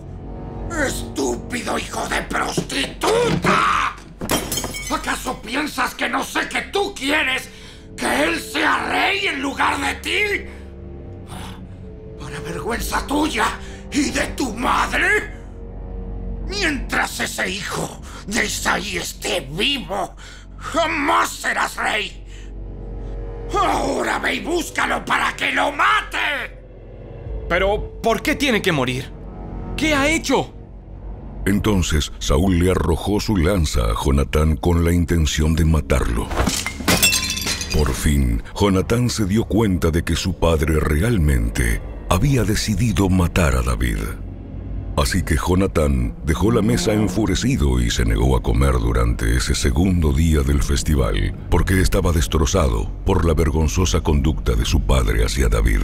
¡Estúpido 0.87 1.79
hijo 1.79 2.07
de 2.11 2.21
prostituta! 2.25 3.97
¿Acaso 4.91 5.41
piensas 5.41 5.95
que 5.95 6.11
no 6.11 6.23
sé 6.23 6.47
que 6.47 6.61
tú 6.61 6.95
quieres 6.95 7.49
lugar 9.39 9.81
de 9.81 9.95
ti? 9.95 10.45
¿Para 12.21 12.39
vergüenza 12.41 13.07
tuya 13.07 13.47
y 13.91 14.11
de 14.11 14.27
tu 14.37 14.53
madre? 14.53 15.33
Mientras 16.49 17.19
ese 17.19 17.49
hijo 17.49 18.03
de 18.27 18.45
Isaí 18.45 18.99
esté 18.99 19.41
vivo, 19.41 20.15
jamás 20.59 21.31
serás 21.31 21.77
rey. 21.77 22.24
Ahora 23.57 24.19
ve 24.19 24.35
y 24.35 24.41
búscalo 24.41 25.05
para 25.05 25.35
que 25.37 25.53
lo 25.53 25.73
mate. 25.73 26.59
Pero, 27.49 28.01
¿por 28.03 28.23
qué 28.23 28.35
tiene 28.35 28.63
que 28.63 28.73
morir? 28.73 29.11
¿Qué 29.77 29.95
ha 29.95 30.09
hecho? 30.09 30.53
Entonces 31.47 32.11
Saúl 32.19 32.59
le 32.59 32.71
arrojó 32.71 33.21
su 33.21 33.37
lanza 33.37 33.83
a 33.83 33.95
Jonatán 34.03 34.57
con 34.57 34.85
la 34.85 34.93
intención 34.93 35.55
de 35.55 35.65
matarlo. 35.65 36.27
Por 37.75 37.93
fin, 37.93 38.43
Jonatán 38.59 39.11
se 39.11 39.27
dio 39.27 39.45
cuenta 39.45 39.91
de 39.91 40.05
que 40.05 40.17
su 40.17 40.35
padre 40.35 40.79
realmente 40.81 41.83
había 42.09 42.45
decidido 42.45 43.09
matar 43.09 43.57
a 43.57 43.63
David. 43.63 43.99
Así 44.97 45.23
que 45.23 45.37
Jonatán 45.37 46.15
dejó 46.25 46.53
la 46.53 46.63
mesa 46.63 46.93
enfurecido 46.93 47.81
y 47.81 47.91
se 47.91 48.05
negó 48.05 48.37
a 48.37 48.43
comer 48.43 48.75
durante 48.75 49.37
ese 49.37 49.55
segundo 49.55 50.13
día 50.13 50.43
del 50.43 50.63
festival, 50.63 51.35
porque 51.51 51.81
estaba 51.81 52.13
destrozado 52.13 52.91
por 53.05 53.25
la 53.25 53.35
vergonzosa 53.35 54.03
conducta 54.03 54.55
de 54.55 54.65
su 54.65 54.81
padre 54.81 55.25
hacia 55.25 55.49
David. 55.49 55.81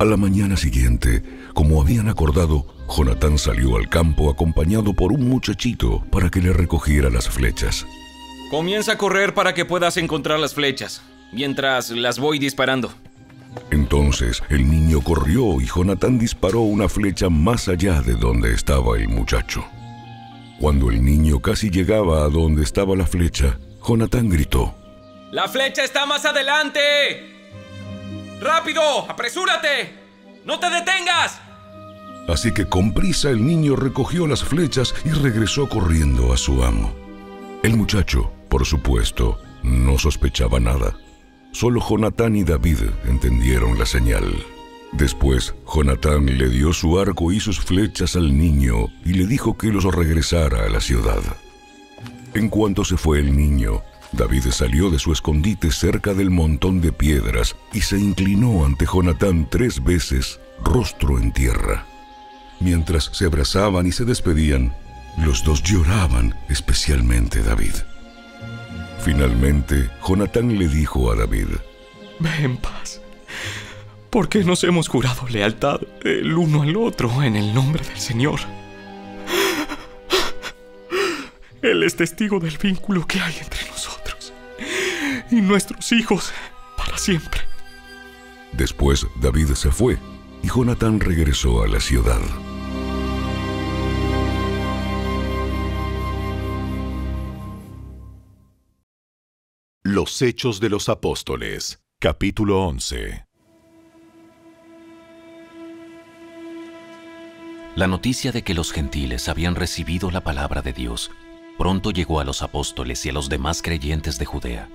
A 0.00 0.04
la 0.04 0.16
mañana 0.16 0.56
siguiente, 0.56 1.22
como 1.54 1.80
habían 1.80 2.08
acordado, 2.08 2.66
Jonatán 2.88 3.38
salió 3.38 3.76
al 3.76 3.88
campo 3.88 4.30
acompañado 4.30 4.92
por 4.92 5.12
un 5.12 5.28
muchachito 5.28 6.04
para 6.10 6.30
que 6.30 6.40
le 6.40 6.52
recogiera 6.52 7.10
las 7.10 7.28
flechas. 7.28 7.86
Comienza 8.50 8.92
a 8.92 8.98
correr 8.98 9.34
para 9.34 9.54
que 9.54 9.64
puedas 9.64 9.96
encontrar 9.96 10.40
las 10.40 10.54
flechas, 10.54 11.02
mientras 11.32 11.90
las 11.90 12.18
voy 12.18 12.38
disparando. 12.38 12.92
Entonces 13.70 14.42
el 14.48 14.70
niño 14.70 15.00
corrió 15.00 15.60
y 15.60 15.66
Jonatán 15.66 16.18
disparó 16.18 16.60
una 16.60 16.88
flecha 16.88 17.28
más 17.28 17.68
allá 17.68 18.00
de 18.02 18.14
donde 18.14 18.54
estaba 18.54 18.96
el 18.96 19.08
muchacho. 19.08 19.64
Cuando 20.60 20.90
el 20.90 21.04
niño 21.04 21.40
casi 21.40 21.70
llegaba 21.70 22.24
a 22.24 22.28
donde 22.28 22.62
estaba 22.62 22.96
la 22.96 23.06
flecha, 23.06 23.58
Jonatán 23.86 24.28
gritó. 24.28 24.74
¡La 25.30 25.46
flecha 25.46 25.84
está 25.84 26.06
más 26.06 26.24
adelante! 26.24 26.80
¡Rápido! 28.40 28.82
¡Apresúrate! 29.08 29.92
¡No 30.44 30.58
te 30.58 30.70
detengas! 30.70 31.40
Así 32.28 32.52
que 32.52 32.66
con 32.66 32.92
prisa 32.92 33.30
el 33.30 33.44
niño 33.44 33.76
recogió 33.76 34.26
las 34.26 34.42
flechas 34.44 34.94
y 35.04 35.10
regresó 35.10 35.68
corriendo 35.68 36.32
a 36.32 36.36
su 36.36 36.62
amo. 36.62 36.94
El 37.62 37.76
muchacho, 37.76 38.30
por 38.48 38.66
supuesto, 38.66 39.40
no 39.62 39.98
sospechaba 39.98 40.60
nada. 40.60 40.94
Solo 41.52 41.80
Jonatán 41.80 42.36
y 42.36 42.44
David 42.44 42.78
entendieron 43.06 43.78
la 43.78 43.86
señal. 43.86 44.24
Después, 44.92 45.54
Jonatán 45.66 46.26
le 46.38 46.48
dio 46.48 46.72
su 46.72 46.98
arco 46.98 47.32
y 47.32 47.40
sus 47.40 47.60
flechas 47.60 48.16
al 48.16 48.36
niño 48.36 48.88
y 49.04 49.14
le 49.14 49.26
dijo 49.26 49.56
que 49.56 49.68
los 49.68 49.84
regresara 49.84 50.64
a 50.64 50.68
la 50.68 50.80
ciudad. 50.80 51.22
En 52.34 52.48
cuanto 52.48 52.84
se 52.84 52.96
fue 52.96 53.18
el 53.18 53.36
niño, 53.36 53.82
David 54.12 54.44
salió 54.50 54.90
de 54.90 54.98
su 54.98 55.12
escondite 55.12 55.70
cerca 55.70 56.14
del 56.14 56.30
montón 56.30 56.80
de 56.80 56.92
piedras 56.92 57.56
y 57.72 57.80
se 57.82 57.98
inclinó 57.98 58.64
ante 58.64 58.86
Jonatán 58.86 59.48
tres 59.50 59.82
veces, 59.82 60.40
rostro 60.64 61.18
en 61.18 61.32
tierra. 61.32 61.86
Mientras 62.60 63.10
se 63.12 63.26
abrazaban 63.26 63.86
y 63.86 63.92
se 63.92 64.04
despedían, 64.04 64.74
los 65.18 65.44
dos 65.44 65.62
lloraban, 65.62 66.34
especialmente 66.48 67.42
David. 67.42 67.74
Finalmente, 69.08 69.88
Jonatán 70.06 70.58
le 70.58 70.68
dijo 70.68 71.10
a 71.10 71.16
David, 71.16 71.46
Ve 72.18 72.28
en 72.40 72.58
paz, 72.58 73.00
porque 74.10 74.44
nos 74.44 74.62
hemos 74.64 74.86
jurado 74.86 75.26
lealtad 75.30 75.80
el 76.04 76.36
uno 76.36 76.60
al 76.60 76.76
otro 76.76 77.22
en 77.22 77.34
el 77.34 77.54
nombre 77.54 77.82
del 77.82 77.98
Señor. 77.98 78.38
Él 81.62 81.84
es 81.84 81.96
testigo 81.96 82.38
del 82.38 82.58
vínculo 82.58 83.06
que 83.06 83.18
hay 83.18 83.34
entre 83.40 83.66
nosotros 83.70 84.34
y 85.30 85.36
nuestros 85.36 85.90
hijos 85.92 86.30
para 86.76 86.98
siempre. 86.98 87.40
Después 88.52 89.06
David 89.22 89.54
se 89.54 89.70
fue 89.70 89.96
y 90.42 90.48
Jonatán 90.48 91.00
regresó 91.00 91.62
a 91.62 91.66
la 91.66 91.80
ciudad. 91.80 92.20
Los 99.90 100.20
Hechos 100.20 100.60
de 100.60 100.68
los 100.68 100.90
Apóstoles, 100.90 101.80
capítulo 101.98 102.62
11. 102.66 103.24
La 107.74 107.86
noticia 107.86 108.30
de 108.30 108.42
que 108.42 108.52
los 108.52 108.70
gentiles 108.70 109.30
habían 109.30 109.54
recibido 109.54 110.10
la 110.10 110.20
palabra 110.20 110.60
de 110.60 110.74
Dios 110.74 111.10
pronto 111.56 111.90
llegó 111.90 112.20
a 112.20 112.24
los 112.24 112.42
apóstoles 112.42 113.06
y 113.06 113.08
a 113.08 113.12
los 113.14 113.30
demás 113.30 113.62
creyentes 113.62 114.18
de 114.18 114.26
Judea. 114.26 114.68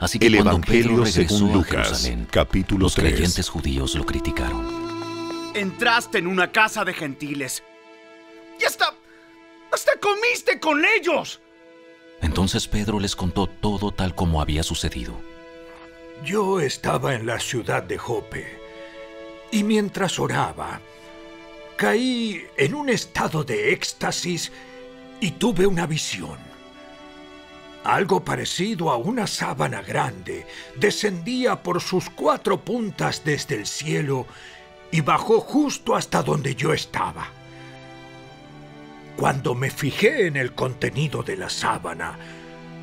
Así 0.00 0.18
que 0.18 0.28
El 0.28 0.36
cuando 0.36 0.52
Evangelio 0.52 0.82
Pedro 0.82 1.04
regresó 1.04 1.34
según 1.34 1.50
a 1.50 1.52
Lucas, 1.52 1.86
Jerusalén, 1.88 2.28
capítulo 2.30 2.84
los 2.84 2.94
3. 2.94 3.12
creyentes 3.12 3.50
judíos 3.50 3.94
lo 3.96 4.06
criticaron. 4.06 5.52
Entraste 5.54 6.16
en 6.16 6.26
una 6.26 6.50
casa 6.50 6.86
de 6.86 6.94
gentiles. 6.94 7.62
¡Y 8.58 8.64
hasta. 8.64 8.94
hasta 9.70 9.92
comiste 10.00 10.58
con 10.58 10.82
ellos! 10.86 11.41
Entonces 12.22 12.68
Pedro 12.68 13.00
les 13.00 13.14
contó 13.16 13.48
todo 13.48 13.90
tal 13.90 14.14
como 14.14 14.40
había 14.40 14.62
sucedido. 14.62 15.14
Yo 16.24 16.60
estaba 16.60 17.14
en 17.14 17.26
la 17.26 17.40
ciudad 17.40 17.82
de 17.82 17.98
Jope 17.98 18.46
y 19.50 19.64
mientras 19.64 20.18
oraba, 20.18 20.80
caí 21.76 22.46
en 22.56 22.74
un 22.74 22.88
estado 22.88 23.42
de 23.42 23.72
éxtasis 23.72 24.52
y 25.20 25.32
tuve 25.32 25.66
una 25.66 25.86
visión. 25.86 26.38
Algo 27.84 28.24
parecido 28.24 28.90
a 28.90 28.96
una 28.96 29.26
sábana 29.26 29.82
grande 29.82 30.46
descendía 30.76 31.60
por 31.60 31.80
sus 31.82 32.08
cuatro 32.08 32.60
puntas 32.60 33.24
desde 33.24 33.56
el 33.56 33.66
cielo 33.66 34.26
y 34.92 35.00
bajó 35.00 35.40
justo 35.40 35.96
hasta 35.96 36.22
donde 36.22 36.54
yo 36.54 36.72
estaba. 36.72 37.41
Cuando 39.16 39.54
me 39.54 39.70
fijé 39.70 40.26
en 40.26 40.36
el 40.36 40.54
contenido 40.54 41.22
de 41.22 41.36
la 41.36 41.48
sábana, 41.48 42.18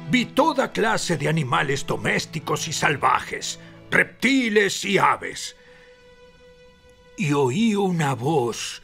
vi 0.10 0.26
toda 0.26 0.72
clase 0.72 1.18
de 1.18 1.28
animales 1.28 1.86
domésticos 1.86 2.68
y 2.68 2.74
salvajes, 2.74 3.60
reptiles 3.92 4.86
y 4.86 4.98
aves. 4.98 5.56
Y 7.18 7.34
oí 7.34 7.76
una 7.76 8.16
voz 8.16 8.82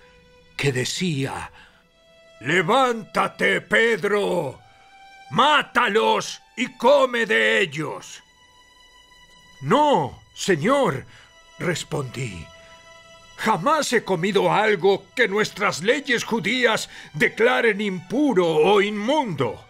que 0.58 0.72
decía, 0.72 1.52
Levántate, 2.42 3.62
Pedro, 3.62 4.60
mátalos 5.32 6.42
y 6.58 6.76
come 6.78 7.26
de 7.26 7.62
ellos. 7.62 8.22
No, 9.62 10.22
señor, 10.36 11.06
respondí. 11.60 12.46
Jamás 13.38 13.92
he 13.94 14.04
comido 14.04 14.52
algo 14.52 15.06
que 15.16 15.28
nuestras 15.28 15.84
leyes 15.84 16.24
judías 16.24 16.90
declaren 17.14 17.82
impuro 17.82 18.48
o 18.48 18.82
inmundo. 18.82 19.64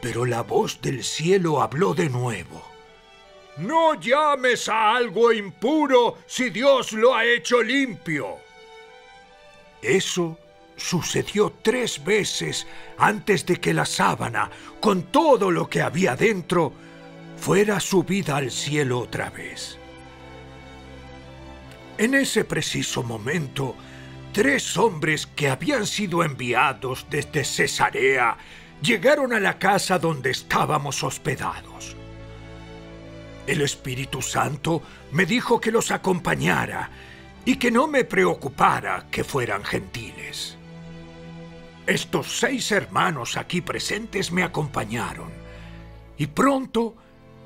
Pero 0.00 0.26
la 0.26 0.42
voz 0.42 0.80
del 0.80 1.04
cielo 1.04 1.62
habló 1.62 1.94
de 1.94 2.08
nuevo. 2.08 2.72
No 3.56 3.94
llames 3.94 4.68
a 4.68 4.96
algo 4.96 5.32
impuro 5.32 6.18
si 6.26 6.50
Dios 6.50 6.92
lo 6.92 7.14
ha 7.14 7.24
hecho 7.24 7.62
limpio. 7.62 8.36
Eso 9.80 10.38
sucedió 10.76 11.52
tres 11.62 12.02
veces 12.04 12.66
antes 12.98 13.44
de 13.46 13.60
que 13.60 13.74
la 13.74 13.84
sábana, 13.84 14.50
con 14.80 15.02
todo 15.02 15.50
lo 15.50 15.68
que 15.68 15.82
había 15.82 16.16
dentro, 16.16 16.72
fuera 17.36 17.78
subida 17.80 18.36
al 18.36 18.50
cielo 18.50 19.00
otra 19.00 19.30
vez. 19.30 19.78
En 22.02 22.14
ese 22.14 22.44
preciso 22.44 23.04
momento, 23.04 23.76
tres 24.32 24.76
hombres 24.76 25.24
que 25.24 25.48
habían 25.48 25.86
sido 25.86 26.24
enviados 26.24 27.06
desde 27.08 27.44
Cesarea 27.44 28.36
llegaron 28.82 29.32
a 29.32 29.38
la 29.38 29.56
casa 29.56 30.00
donde 30.00 30.30
estábamos 30.30 31.04
hospedados. 31.04 31.94
El 33.46 33.60
Espíritu 33.60 34.20
Santo 34.20 34.82
me 35.12 35.26
dijo 35.26 35.60
que 35.60 35.70
los 35.70 35.92
acompañara 35.92 36.90
y 37.44 37.54
que 37.54 37.70
no 37.70 37.86
me 37.86 38.02
preocupara 38.02 39.06
que 39.08 39.22
fueran 39.22 39.62
gentiles. 39.62 40.56
Estos 41.86 42.36
seis 42.36 42.72
hermanos 42.72 43.36
aquí 43.36 43.60
presentes 43.60 44.32
me 44.32 44.42
acompañaron 44.42 45.30
y 46.18 46.26
pronto 46.26 46.96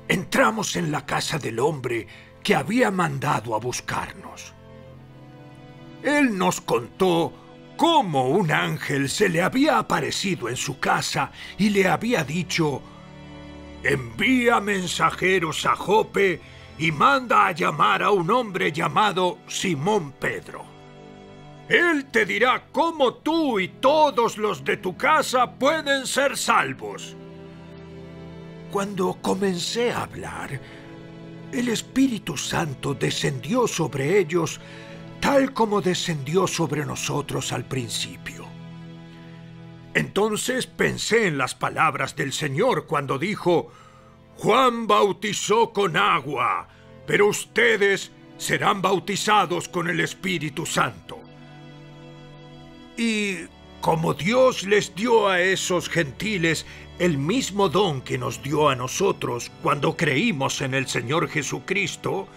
entramos 0.07 0.75
en 0.77 0.91
la 0.91 1.05
casa 1.05 1.37
del 1.37 1.59
hombre 1.59 2.07
que 2.47 2.55
había 2.55 2.91
mandado 2.91 3.55
a 3.55 3.59
buscarnos. 3.59 4.53
Él 6.01 6.37
nos 6.37 6.61
contó 6.61 7.33
cómo 7.75 8.29
un 8.29 8.53
ángel 8.53 9.09
se 9.09 9.27
le 9.27 9.41
había 9.41 9.77
aparecido 9.79 10.47
en 10.47 10.55
su 10.55 10.79
casa 10.79 11.29
y 11.57 11.71
le 11.71 11.89
había 11.89 12.23
dicho, 12.23 12.81
envía 13.83 14.61
mensajeros 14.61 15.65
a 15.65 15.75
Jope 15.75 16.39
y 16.77 16.89
manda 16.89 17.47
a 17.47 17.51
llamar 17.51 18.01
a 18.01 18.11
un 18.11 18.31
hombre 18.31 18.71
llamado 18.71 19.39
Simón 19.49 20.13
Pedro. 20.13 20.63
Él 21.67 22.05
te 22.05 22.25
dirá 22.25 22.67
cómo 22.71 23.15
tú 23.15 23.59
y 23.59 23.67
todos 23.67 24.37
los 24.37 24.63
de 24.63 24.77
tu 24.77 24.95
casa 24.95 25.51
pueden 25.51 26.07
ser 26.07 26.37
salvos. 26.37 27.13
Cuando 28.71 29.17
comencé 29.21 29.91
a 29.91 30.03
hablar, 30.03 30.61
el 31.51 31.69
Espíritu 31.69 32.37
Santo 32.37 32.93
descendió 32.93 33.67
sobre 33.67 34.19
ellos 34.19 34.59
tal 35.19 35.53
como 35.53 35.81
descendió 35.81 36.47
sobre 36.47 36.85
nosotros 36.85 37.51
al 37.51 37.65
principio. 37.65 38.45
Entonces 39.93 40.67
pensé 40.67 41.27
en 41.27 41.37
las 41.37 41.55
palabras 41.55 42.15
del 42.15 42.31
Señor 42.31 42.85
cuando 42.85 43.17
dijo, 43.17 43.71
Juan 44.35 44.85
bautizó 44.85 45.73
con 45.73 45.97
agua, 45.97 46.67
pero 47.07 47.27
ustedes 47.27 48.11
serán 48.37 48.81
bautizados 48.81 49.67
con 49.67 49.89
el 49.89 49.99
Espíritu 49.99 50.65
Santo. 50.65 51.19
Y 52.95 53.37
como 53.81 54.13
Dios 54.13 54.63
les 54.63 54.93
dio 54.93 55.27
a 55.27 55.41
esos 55.41 55.89
gentiles 55.89 56.65
el 56.99 57.17
mismo 57.17 57.69
don 57.69 58.01
que 58.01 58.17
nos 58.17 58.41
dio 58.41 58.69
a 58.69 58.75
nosotros 58.75 59.51
cuando 59.61 59.95
creímos 59.95 60.61
en 60.61 60.73
el 60.73 60.87
Señor 60.87 61.29
Jesucristo, 61.29 62.27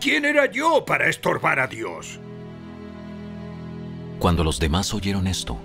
¿quién 0.00 0.24
era 0.24 0.50
yo 0.50 0.84
para 0.86 1.08
estorbar 1.08 1.60
a 1.60 1.66
Dios? 1.66 2.18
Cuando 4.18 4.44
los 4.44 4.58
demás 4.58 4.94
oyeron 4.94 5.26
esto, 5.26 5.58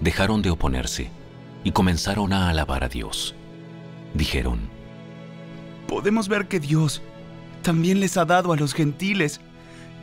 dejaron 0.00 0.42
de 0.42 0.50
oponerse 0.50 1.10
y 1.64 1.72
comenzaron 1.72 2.32
a 2.32 2.50
alabar 2.50 2.84
a 2.84 2.88
Dios. 2.88 3.34
Dijeron, 4.14 4.68
Podemos 5.88 6.28
ver 6.28 6.48
que 6.48 6.58
Dios 6.58 7.02
también 7.62 8.00
les 8.00 8.16
ha 8.16 8.24
dado 8.24 8.52
a 8.52 8.56
los 8.56 8.74
gentiles 8.74 9.40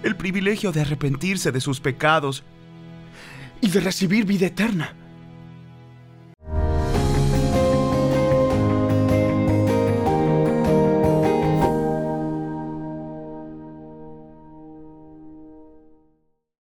el 0.04 0.16
privilegio 0.16 0.72
de 0.72 0.82
arrepentirse 0.82 1.52
de 1.52 1.62
sus 1.62 1.80
pecados 1.80 2.44
y 3.62 3.70
de 3.70 3.80
recibir 3.80 4.26
vida 4.26 4.48
eterna. 4.48 4.96